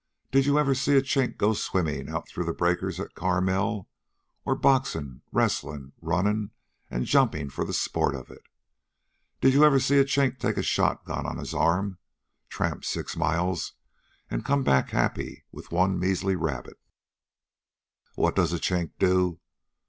Did 0.31 0.47
you 0.47 0.57
ever 0.57 0.73
see 0.73 0.97
a 0.97 1.01
Chink 1.03 1.37
go 1.37 1.53
swimmin' 1.53 2.09
out 2.09 2.27
through 2.27 2.45
the 2.45 2.55
breakers 2.55 2.99
at 2.99 3.13
Carmel? 3.13 3.87
or 4.45 4.55
boxin', 4.55 5.21
wrestlin', 5.31 5.91
runnin' 6.01 6.49
an' 6.89 7.05
jumpin' 7.05 7.51
for 7.51 7.63
the 7.63 7.71
sport 7.71 8.15
of 8.15 8.31
it? 8.31 8.41
Did 9.41 9.53
you 9.53 9.63
ever 9.63 9.79
see 9.79 9.99
a 9.99 10.03
Chink 10.03 10.39
take 10.39 10.57
a 10.57 10.63
shotgun 10.63 11.27
on 11.27 11.37
his 11.37 11.53
arm, 11.53 11.99
tramp 12.49 12.83
six 12.83 13.15
miles, 13.15 13.73
an' 14.31 14.41
come 14.41 14.63
back 14.63 14.89
happy 14.89 15.43
with 15.51 15.71
one 15.71 15.99
measly 15.99 16.35
rabbit? 16.35 16.79
What 18.15 18.35
does 18.35 18.53
a 18.53 18.59
Chink 18.59 18.93
do? 18.97 19.39